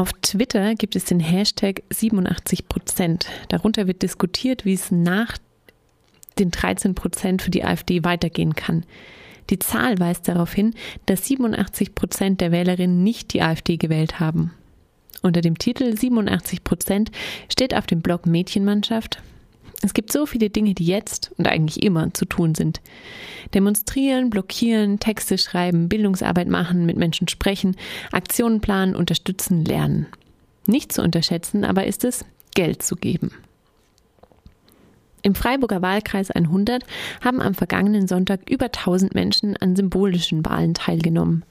[0.00, 3.26] Auf Twitter gibt es den Hashtag 87 Prozent.
[3.48, 5.36] Darunter wird diskutiert, wie es nach
[6.38, 8.86] den 13 Prozent für die AfD weitergehen kann.
[9.50, 10.72] Die Zahl weist darauf hin,
[11.04, 14.54] dass 87 Prozent der Wählerinnen nicht die AfD gewählt haben.
[15.20, 17.10] Unter dem Titel 87 Prozent
[17.52, 19.20] steht auf dem Blog Mädchenmannschaft,
[19.82, 22.80] es gibt so viele Dinge, die jetzt und eigentlich immer zu tun sind.
[23.54, 27.76] Demonstrieren, blockieren, Texte schreiben, Bildungsarbeit machen, mit Menschen sprechen,
[28.12, 30.06] Aktionen planen, unterstützen, lernen.
[30.66, 33.32] Nicht zu unterschätzen aber ist es, Geld zu geben.
[35.22, 36.84] Im Freiburger Wahlkreis 100
[37.22, 41.44] haben am vergangenen Sonntag über 1000 Menschen an symbolischen Wahlen teilgenommen.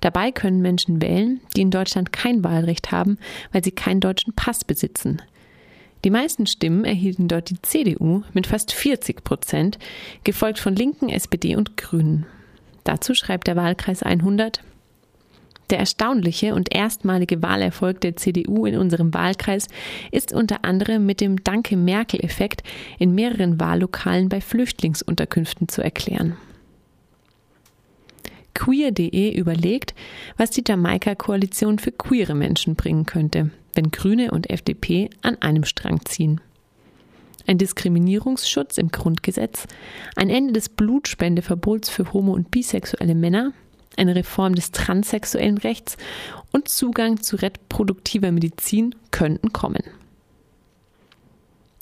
[0.00, 3.18] Dabei können Menschen wählen, die in Deutschland kein Wahlrecht haben,
[3.52, 5.20] weil sie keinen deutschen Pass besitzen.
[6.04, 9.78] Die meisten Stimmen erhielten dort die CDU mit fast 40 Prozent,
[10.24, 12.26] gefolgt von Linken, SPD und Grünen.
[12.84, 14.62] Dazu schreibt der Wahlkreis 100,
[15.70, 19.68] der erstaunliche und erstmalige Wahlerfolg der CDU in unserem Wahlkreis
[20.10, 22.62] ist unter anderem mit dem Danke Merkel-Effekt
[22.98, 26.36] in mehreren Wahllokalen bei Flüchtlingsunterkünften zu erklären.
[28.54, 29.94] Queer.de überlegt,
[30.36, 36.04] was die Jamaika-Koalition für queere Menschen bringen könnte, wenn Grüne und FDP an einem Strang
[36.04, 36.40] ziehen.
[37.46, 39.68] Ein Diskriminierungsschutz im Grundgesetz,
[40.16, 43.52] ein Ende des Blutspendeverbots für homo- und bisexuelle Männer,
[43.96, 45.96] eine Reform des transsexuellen Rechts
[46.50, 49.84] und Zugang zu reproduktiver Medizin könnten kommen.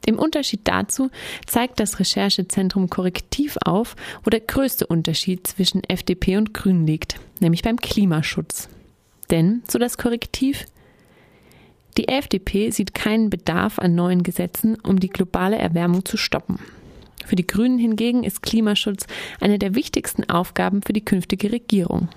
[0.04, 1.08] Im Unterschied dazu
[1.46, 7.62] zeigt das Recherchezentrum Korrektiv auf, wo der größte Unterschied zwischen FDP und Grünen liegt, nämlich
[7.62, 8.68] beim Klimaschutz.
[9.30, 10.66] Denn, so das Korrektiv,
[11.96, 16.58] die FDP sieht keinen Bedarf an neuen Gesetzen, um die globale Erwärmung zu stoppen.
[17.24, 19.06] Für die Grünen hingegen ist Klimaschutz
[19.40, 22.08] eine der wichtigsten Aufgaben für die künftige Regierung.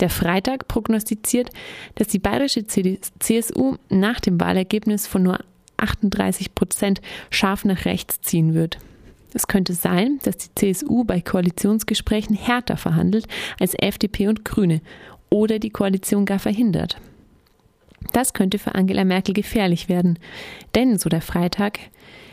[0.00, 1.50] Der Freitag prognostiziert,
[1.94, 5.38] dass die bayerische CSU nach dem Wahlergebnis von nur
[5.76, 8.78] 38 Prozent scharf nach rechts ziehen wird.
[9.32, 13.26] Es könnte sein, dass die CSU bei Koalitionsgesprächen härter verhandelt
[13.58, 14.80] als FDP und Grüne
[15.30, 17.00] oder die Koalition gar verhindert.
[18.12, 20.18] Das könnte für Angela Merkel gefährlich werden,
[20.74, 21.78] denn, so der Freitag,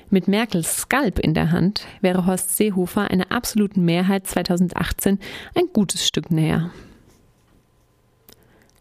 [0.09, 5.19] mit Merkels Skalp in der Hand wäre Horst Seehofer einer absoluten Mehrheit 2018
[5.55, 6.71] ein gutes Stück näher.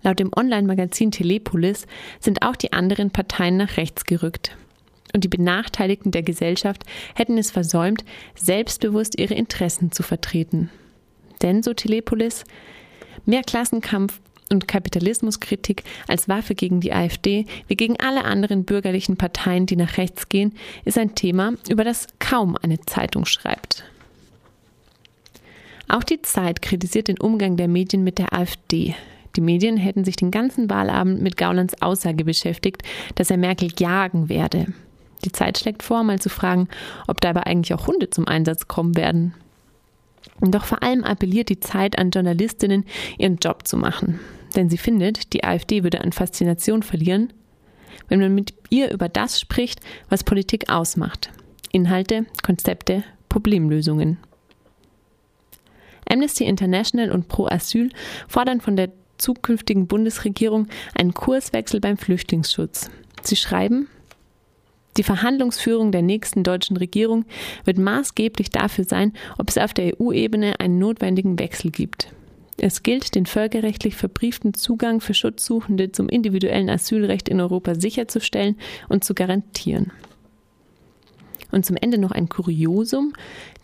[0.03, 1.87] Laut dem Online-Magazin Telepolis
[2.19, 4.57] sind auch die anderen Parteien nach rechts gerückt.
[5.15, 6.85] Und die Benachteiligten der Gesellschaft
[7.15, 10.71] hätten es versäumt, selbstbewusst ihre Interessen zu vertreten.
[11.43, 12.45] Denn, so Telepolis,
[13.25, 19.67] mehr Klassenkampf und Kapitalismuskritik als Waffe gegen die AfD wie gegen alle anderen bürgerlichen Parteien,
[19.67, 23.85] die nach rechts gehen, ist ein Thema, über das kaum eine Zeitung schreibt.
[25.89, 28.95] Auch die Zeit kritisiert den Umgang der Medien mit der AfD.
[29.37, 32.83] Die Medien hätten sich den ganzen Wahlabend mit Gaulands Aussage beschäftigt,
[33.15, 34.67] dass er Merkel jagen werde.
[35.25, 36.69] Die Zeit schlägt vor, mal zu fragen,
[37.07, 39.35] ob dabei eigentlich auch Hunde zum Einsatz kommen werden.
[40.41, 42.85] Doch vor allem appelliert die Zeit an Journalistinnen,
[43.19, 44.19] ihren Job zu machen.
[44.57, 47.33] Denn sie findet, die AfD würde an Faszination verlieren,
[48.09, 51.31] wenn man mit ihr über das spricht, was Politik ausmacht.
[51.73, 54.19] Inhalte, Konzepte, Problemlösungen.
[56.09, 57.91] Amnesty International und Pro Asyl
[58.27, 62.91] fordern von der zukünftigen Bundesregierung einen Kurswechsel beim Flüchtlingsschutz.
[63.23, 63.87] Sie schreiben,
[64.97, 67.25] die Verhandlungsführung der nächsten deutschen Regierung
[67.65, 72.09] wird maßgeblich dafür sein, ob es auf der EU-Ebene einen notwendigen Wechsel gibt.
[72.63, 78.57] Es gilt, den völkerrechtlich verbrieften Zugang für Schutzsuchende zum individuellen Asylrecht in Europa sicherzustellen
[78.91, 79.93] und zu garantieren.
[81.53, 83.15] Und zum Ende noch ein Kuriosum.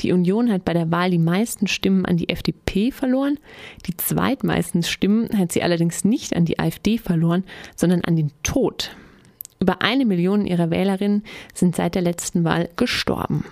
[0.01, 3.39] Die Union hat bei der Wahl die meisten Stimmen an die FDP verloren.
[3.87, 7.45] Die zweitmeisten Stimmen hat sie allerdings nicht an die AfD verloren,
[7.77, 8.97] sondern an den Tod.
[9.61, 11.23] Über eine Million ihrer Wählerinnen
[11.55, 13.45] sind seit der letzten Wahl gestorben.